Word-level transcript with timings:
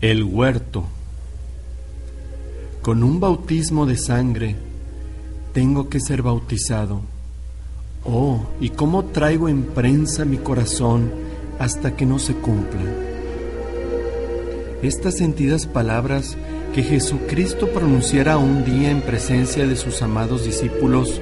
El 0.00 0.24
huerto. 0.24 0.84
Con 2.80 3.02
un 3.02 3.20
bautismo 3.20 3.84
de 3.84 3.98
sangre 3.98 4.56
tengo 5.52 5.90
que 5.90 6.00
ser 6.00 6.22
bautizado. 6.22 7.02
Oh, 8.06 8.46
y 8.62 8.70
cómo 8.70 9.04
traigo 9.04 9.50
en 9.50 9.62
prensa 9.62 10.24
mi 10.24 10.38
corazón 10.38 11.12
hasta 11.58 11.96
que 11.96 12.06
no 12.06 12.18
se 12.18 12.32
cumpla. 12.32 12.80
Estas 14.80 15.18
sentidas 15.18 15.66
palabras 15.66 16.38
que 16.74 16.82
Jesucristo 16.82 17.68
pronunciara 17.68 18.38
un 18.38 18.64
día 18.64 18.90
en 18.90 19.02
presencia 19.02 19.66
de 19.66 19.76
sus 19.76 20.00
amados 20.00 20.46
discípulos, 20.46 21.20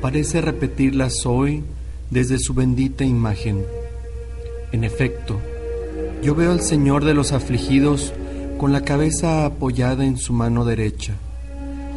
parece 0.00 0.40
repetirlas 0.40 1.26
hoy 1.26 1.64
desde 2.10 2.38
su 2.38 2.54
bendita 2.54 3.02
imagen. 3.02 3.64
En 4.70 4.84
efecto, 4.84 5.40
yo 6.22 6.36
veo 6.36 6.52
al 6.52 6.60
Señor 6.60 7.04
de 7.04 7.14
los 7.14 7.32
afligidos 7.32 8.14
con 8.56 8.72
la 8.72 8.82
cabeza 8.82 9.44
apoyada 9.44 10.04
en 10.04 10.16
su 10.16 10.32
mano 10.32 10.64
derecha, 10.64 11.14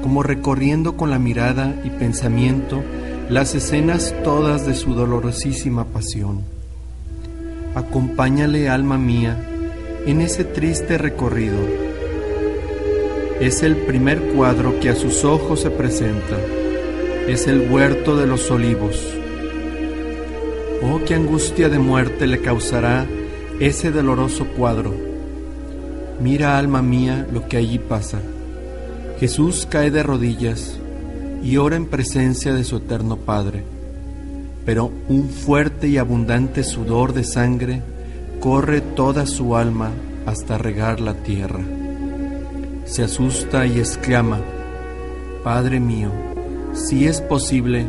como 0.02 0.24
recorriendo 0.24 0.98
con 0.98 1.12
la 1.12 1.20
mirada 1.20 1.80
y 1.84 1.92
pensamiento 1.92 2.84
las 3.30 3.54
escenas 3.54 4.16
todas 4.24 4.66
de 4.66 4.74
su 4.74 4.96
dolorosísima 4.96 5.86
pasión. 5.86 6.42
Acompáñale, 7.76 8.68
alma 8.68 8.98
mía, 8.98 9.38
en 10.08 10.22
ese 10.22 10.44
triste 10.44 10.98
recorrido. 10.98 11.60
Es 13.40 13.62
el 13.62 13.76
primer 13.76 14.34
cuadro 14.34 14.80
que 14.80 14.90
a 14.90 14.96
sus 14.96 15.24
ojos 15.24 15.62
se 15.62 15.70
presenta. 15.70 16.38
Es 17.28 17.46
el 17.46 17.70
huerto 17.70 18.18
de 18.18 18.26
los 18.26 18.50
olivos. 18.50 19.04
Oh, 20.82 21.00
qué 21.06 21.14
angustia 21.14 21.70
de 21.70 21.80
muerte 21.80 22.26
le 22.26 22.42
causará 22.42 23.06
ese 23.60 23.92
doloroso 23.92 24.46
cuadro. 24.48 24.94
Mira, 26.20 26.58
alma 26.58 26.82
mía, 26.82 27.26
lo 27.32 27.48
que 27.48 27.58
allí 27.58 27.80
pasa. 27.80 28.20
Jesús 29.20 29.66
cae 29.70 29.92
de 29.92 30.04
rodillas 30.04 30.78
y 31.42 31.58
ora 31.58 31.76
en 31.76 31.86
presencia 31.86 32.54
de 32.54 32.64
su 32.64 32.78
eterno 32.78 33.18
Padre, 33.18 33.64
pero 34.66 34.92
un 35.08 35.30
fuerte 35.30 35.88
y 35.88 35.98
abundante 35.98 36.64
sudor 36.64 37.14
de 37.14 37.24
sangre 37.24 37.82
corre 38.42 38.82
toda 38.82 39.26
su 39.26 39.56
alma 39.56 39.92
hasta 40.26 40.58
regar 40.58 41.00
la 41.00 41.14
tierra. 41.14 41.62
Se 42.86 43.04
asusta 43.04 43.66
y 43.66 43.80
exclama, 43.80 44.42
Padre 45.44 45.80
mío, 45.80 46.12
si 46.74 47.06
es 47.06 47.22
posible, 47.22 47.86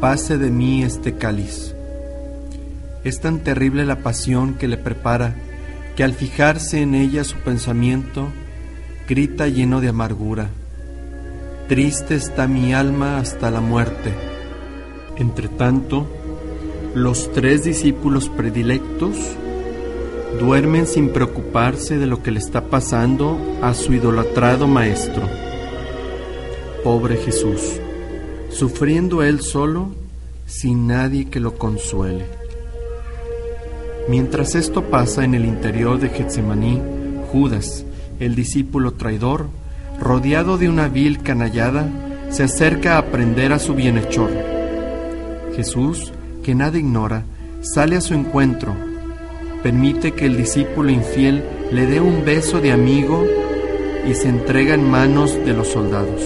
pase 0.00 0.36
de 0.36 0.50
mí 0.50 0.82
este 0.82 1.14
cáliz 1.14 1.77
es 3.04 3.20
tan 3.20 3.40
terrible 3.40 3.84
la 3.84 3.96
pasión 3.96 4.54
que 4.54 4.68
le 4.68 4.76
prepara 4.76 5.34
que 5.96 6.04
al 6.04 6.14
fijarse 6.14 6.80
en 6.80 6.94
ella 6.94 7.24
su 7.24 7.36
pensamiento 7.38 8.28
grita 9.08 9.48
lleno 9.48 9.80
de 9.80 9.88
amargura. 9.88 10.48
Triste 11.68 12.14
está 12.14 12.46
mi 12.46 12.72
alma 12.72 13.18
hasta 13.18 13.50
la 13.50 13.60
muerte. 13.60 14.12
Entretanto, 15.16 16.06
los 16.94 17.32
tres 17.32 17.64
discípulos 17.64 18.28
predilectos 18.28 19.16
duermen 20.38 20.86
sin 20.86 21.10
preocuparse 21.10 21.98
de 21.98 22.06
lo 22.06 22.22
que 22.22 22.30
le 22.30 22.38
está 22.38 22.66
pasando 22.66 23.58
a 23.62 23.74
su 23.74 23.92
idolatrado 23.92 24.66
maestro. 24.66 25.28
Pobre 26.84 27.16
Jesús, 27.16 27.80
sufriendo 28.50 29.22
él 29.22 29.40
solo, 29.40 29.90
sin 30.46 30.86
nadie 30.86 31.28
que 31.28 31.40
lo 31.40 31.56
consuele. 31.56 32.26
Mientras 34.08 34.54
esto 34.54 34.84
pasa 34.84 35.22
en 35.22 35.34
el 35.34 35.44
interior 35.44 36.00
de 36.00 36.08
Getsemaní, 36.08 36.80
Judas, 37.30 37.84
el 38.18 38.34
discípulo 38.34 38.92
traidor, 38.92 39.50
rodeado 40.00 40.56
de 40.56 40.70
una 40.70 40.88
vil 40.88 41.22
canallada, 41.22 41.86
se 42.30 42.44
acerca 42.44 42.96
a 42.96 43.04
prender 43.06 43.52
a 43.52 43.58
su 43.58 43.74
bienhechor. 43.74 44.30
Jesús, 45.54 46.10
que 46.42 46.54
nada 46.54 46.78
ignora, 46.78 47.24
sale 47.60 47.96
a 47.96 48.00
su 48.00 48.14
encuentro, 48.14 48.74
permite 49.62 50.12
que 50.12 50.24
el 50.24 50.38
discípulo 50.38 50.90
infiel 50.90 51.44
le 51.70 51.86
dé 51.86 52.00
un 52.00 52.24
beso 52.24 52.62
de 52.62 52.72
amigo 52.72 53.26
y 54.08 54.14
se 54.14 54.30
entrega 54.30 54.72
en 54.72 54.90
manos 54.90 55.34
de 55.34 55.52
los 55.52 55.68
soldados. 55.68 56.22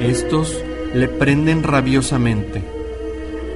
Estos 0.00 0.64
le 0.94 1.06
prenden 1.06 1.62
rabiosamente, 1.62 2.62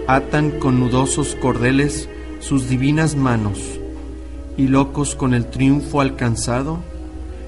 atan 0.06 0.50
con 0.50 0.80
nudosos 0.80 1.34
cordeles 1.34 2.10
sus 2.42 2.69
divinas 2.69 3.14
manos 3.14 3.58
y 4.56 4.66
locos 4.66 5.14
con 5.14 5.32
el 5.32 5.47
triunfo 5.47 6.00
alcanzado, 6.00 6.80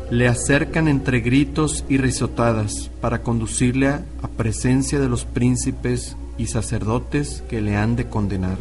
le 0.09 0.29
acercan 0.29 0.87
entre 0.87 1.21
gritos 1.21 1.85
y 1.89 1.99
risotadas 1.99 2.91
para 3.01 3.23
conducirle 3.23 3.89
a, 3.89 4.05
presencia 4.37 5.01
de 5.01 5.09
los 5.09 5.25
príncipes 5.25 6.17
y 6.39 6.47
sacerdotes 6.47 7.43
que 7.49 7.61
le 7.61 7.77
han 7.77 7.97
de 7.97 8.09
condenar. 8.09 8.57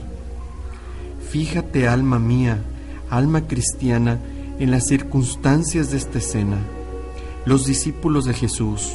Fíjate, 1.29 1.88
alma 1.88 2.19
mía, 2.19 2.57
alma 3.09 3.47
cristiana, 3.47 4.19
en 4.59 4.71
las 4.71 4.88
circunstancias 4.88 5.91
de 5.91 5.97
esta 5.97 6.17
escena. 6.17 6.57
Los 7.45 7.65
discípulos 7.65 8.25
de 8.25 8.33
Jesús, 8.33 8.94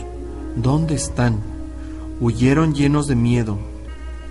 ¿dónde 0.56 0.94
están? 0.94 1.38
Huyeron 2.20 2.74
llenos 2.74 3.06
de 3.06 3.14
miedo, 3.14 3.58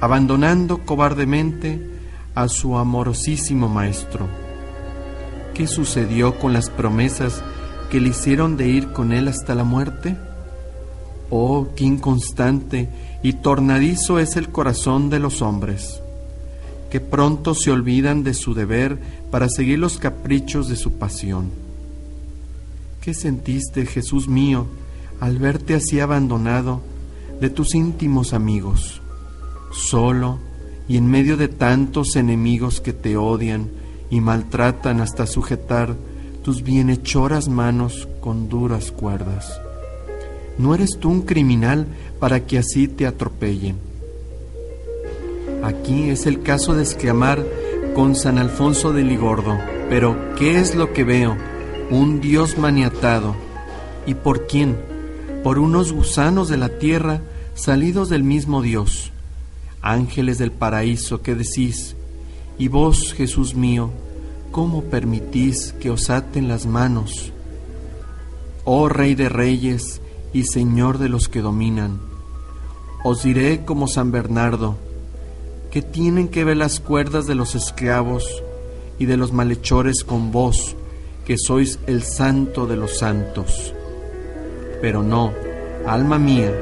abandonando 0.01 0.79
cobardemente 0.85 1.96
a 2.37 2.47
su 2.49 2.77
amorosísimo 2.77 3.67
Maestro. 3.67 4.27
¿Qué 5.55 5.65
sucedió 5.65 6.37
con 6.37 6.53
las 6.53 6.69
promesas 6.69 7.41
que 7.89 7.99
le 7.99 8.09
hicieron 8.09 8.57
de 8.57 8.67
ir 8.67 8.93
con 8.93 9.11
él 9.11 9.27
hasta 9.27 9.55
la 9.55 9.63
muerte? 9.63 10.15
Oh, 11.31 11.69
qué 11.75 11.85
inconstante 11.85 12.89
y 13.23 13.33
tornadizo 13.33 14.19
es 14.19 14.35
el 14.35 14.49
corazón 14.49 15.09
de 15.09 15.17
los 15.17 15.41
hombres, 15.41 15.99
que 16.91 16.99
pronto 16.99 17.55
se 17.55 17.71
olvidan 17.71 18.23
de 18.23 18.35
su 18.35 18.53
deber 18.53 18.99
para 19.31 19.49
seguir 19.49 19.79
los 19.79 19.97
caprichos 19.97 20.69
de 20.69 20.75
su 20.75 20.91
pasión. 20.93 21.49
¿Qué 23.01 23.15
sentiste, 23.15 23.87
Jesús 23.87 24.27
mío, 24.27 24.67
al 25.19 25.39
verte 25.39 25.73
así 25.73 25.99
abandonado 25.99 26.83
de 27.41 27.49
tus 27.49 27.73
íntimos 27.73 28.33
amigos, 28.33 29.01
solo, 29.71 30.37
y 30.87 30.97
en 30.97 31.07
medio 31.07 31.37
de 31.37 31.47
tantos 31.47 32.15
enemigos 32.15 32.79
que 32.79 32.93
te 32.93 33.17
odian 33.17 33.69
y 34.09 34.21
maltratan 34.21 35.01
hasta 35.01 35.25
sujetar 35.25 35.95
tus 36.43 36.63
bienhechoras 36.63 37.49
manos 37.49 38.07
con 38.21 38.47
duras 38.47 38.91
cuerdas. 38.91 39.59
No 40.57 40.73
eres 40.73 40.97
tú 40.99 41.09
un 41.09 41.21
criminal 41.21 41.87
para 42.19 42.45
que 42.45 42.57
así 42.57 42.87
te 42.87 43.05
atropellen. 43.05 43.75
Aquí 45.61 46.09
es 46.09 46.25
el 46.25 46.41
caso 46.41 46.73
de 46.73 46.83
exclamar 46.83 47.45
con 47.93 48.15
San 48.15 48.37
Alfonso 48.37 48.93
de 48.93 49.03
Ligordo, 49.03 49.57
pero 49.89 50.15
¿qué 50.37 50.59
es 50.59 50.75
lo 50.75 50.93
que 50.93 51.03
veo? 51.03 51.35
Un 51.89 52.21
Dios 52.21 52.57
maniatado. 52.57 53.35
¿Y 54.05 54.13
por 54.13 54.47
quién? 54.47 54.77
Por 55.43 55.59
unos 55.59 55.91
gusanos 55.91 56.47
de 56.47 56.57
la 56.57 56.69
tierra 56.69 57.21
salidos 57.55 58.07
del 58.09 58.23
mismo 58.23 58.61
Dios 58.61 59.11
ángeles 59.91 60.37
del 60.37 60.51
paraíso, 60.51 61.21
¿qué 61.21 61.33
decís? 61.33 61.95
Y 62.57 62.67
vos, 62.67 63.13
Jesús 63.13 63.55
mío, 63.55 63.89
¿cómo 64.51 64.83
permitís 64.83 65.73
que 65.79 65.89
os 65.89 66.09
aten 66.09 66.49
las 66.49 66.65
manos? 66.65 67.31
Oh 68.65 68.89
Rey 68.89 69.15
de 69.15 69.29
Reyes 69.29 70.01
y 70.33 70.43
Señor 70.43 70.97
de 70.97 71.07
los 71.07 71.29
que 71.29 71.41
dominan, 71.41 71.99
os 73.05 73.23
diré 73.23 73.63
como 73.63 73.87
San 73.87 74.11
Bernardo, 74.11 74.75
que 75.71 75.81
tienen 75.81 76.27
que 76.27 76.43
ver 76.43 76.57
las 76.57 76.81
cuerdas 76.81 77.25
de 77.25 77.35
los 77.35 77.55
esclavos 77.55 78.43
y 78.99 79.05
de 79.05 79.15
los 79.15 79.31
malhechores 79.31 80.03
con 80.03 80.33
vos, 80.33 80.75
que 81.25 81.37
sois 81.37 81.79
el 81.87 82.03
santo 82.03 82.67
de 82.67 82.75
los 82.75 82.97
santos. 82.97 83.73
Pero 84.81 85.01
no, 85.01 85.31
alma 85.85 86.19
mía, 86.19 86.53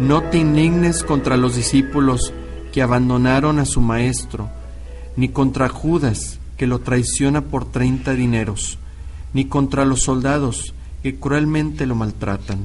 no 0.00 0.22
te 0.24 0.38
indignes 0.38 1.04
contra 1.04 1.36
los 1.36 1.54
discípulos 1.54 2.32
que 2.72 2.82
abandonaron 2.82 3.58
a 3.58 3.66
su 3.66 3.80
maestro, 3.80 4.48
ni 5.16 5.28
contra 5.28 5.68
Judas, 5.68 6.38
que 6.56 6.66
lo 6.66 6.80
traiciona 6.80 7.42
por 7.42 7.70
treinta 7.70 8.14
dineros, 8.14 8.78
ni 9.34 9.44
contra 9.44 9.84
los 9.84 10.02
soldados, 10.02 10.74
que 11.02 11.16
cruelmente 11.16 11.86
lo 11.86 11.94
maltratan. 11.94 12.60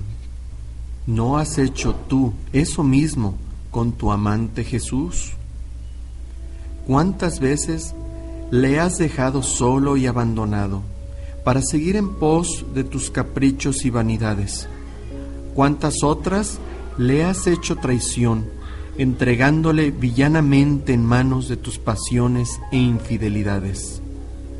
¿No 1.06 1.38
has 1.38 1.58
hecho 1.58 1.96
tú 2.08 2.34
eso 2.54 2.84
mismo 2.84 3.36
con 3.72 3.92
tu 3.92 4.12
amante 4.12 4.64
Jesús? 4.64 5.32
¿Cuántas 6.86 7.40
veces 7.40 7.94
le 8.50 8.80
has 8.80 8.98
dejado 8.98 9.44
solo 9.44 9.98
y 9.98 10.08
abandonado 10.08 10.84
para 11.44 11.62
seguir 11.62 11.96
en 11.98 12.16
pos 12.16 12.66
de 12.74 12.84
tus 12.84 13.10
caprichos 13.10 13.84
y 13.84 13.90
vanidades? 13.90 14.70
¿Cuántas 15.54 16.04
otras 16.04 16.60
le 16.98 17.26
has 17.26 17.48
hecho 17.48 17.76
traición 17.76 18.57
entregándole 18.98 19.92
villanamente 19.92 20.94
en 20.94 21.06
manos 21.06 21.48
de 21.48 21.58
tus 21.58 21.78
pasiones 21.78 22.60
e 22.72 22.78
infidelidades. 22.78 24.02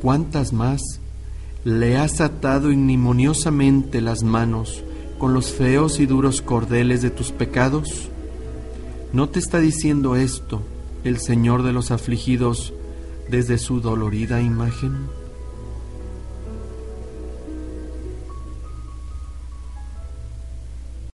¿Cuántas 0.00 0.52
más 0.52 0.80
le 1.64 1.96
has 1.96 2.20
atado 2.20 2.70
ignominiosamente 2.70 4.00
las 4.00 4.22
manos 4.22 4.84
con 5.18 5.34
los 5.34 5.50
feos 5.50 5.98
y 5.98 6.06
duros 6.06 6.40
cordeles 6.40 7.02
de 7.02 7.10
tus 7.10 7.32
pecados? 7.32 8.08
¿No 9.12 9.28
te 9.28 9.40
está 9.40 9.58
diciendo 9.58 10.14
esto 10.14 10.62
el 11.02 11.18
Señor 11.18 11.62
de 11.64 11.72
los 11.72 11.90
afligidos 11.90 12.72
desde 13.28 13.58
su 13.58 13.80
dolorida 13.80 14.40
imagen? 14.40 15.17